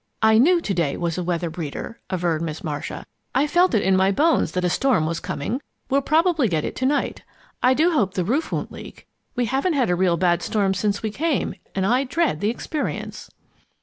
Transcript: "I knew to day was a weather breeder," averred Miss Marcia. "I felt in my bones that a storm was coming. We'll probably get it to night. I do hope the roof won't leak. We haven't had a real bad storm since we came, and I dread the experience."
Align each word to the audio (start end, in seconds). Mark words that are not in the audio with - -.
"I 0.23 0.39
knew 0.39 0.59
to 0.61 0.73
day 0.73 0.97
was 0.97 1.19
a 1.19 1.23
weather 1.23 1.51
breeder," 1.51 1.99
averred 2.09 2.41
Miss 2.41 2.63
Marcia. 2.63 3.05
"I 3.35 3.45
felt 3.45 3.75
in 3.75 3.95
my 3.95 4.09
bones 4.11 4.53
that 4.53 4.63
a 4.63 4.67
storm 4.71 5.05
was 5.05 5.19
coming. 5.19 5.61
We'll 5.91 6.01
probably 6.01 6.47
get 6.47 6.65
it 6.65 6.75
to 6.77 6.87
night. 6.87 7.21
I 7.61 7.75
do 7.75 7.91
hope 7.91 8.15
the 8.15 8.25
roof 8.25 8.51
won't 8.51 8.71
leak. 8.71 9.07
We 9.35 9.45
haven't 9.45 9.73
had 9.73 9.91
a 9.91 9.95
real 9.95 10.17
bad 10.17 10.41
storm 10.41 10.73
since 10.73 11.03
we 11.03 11.11
came, 11.11 11.53
and 11.75 11.85
I 11.85 12.03
dread 12.05 12.39
the 12.41 12.49
experience." 12.49 13.29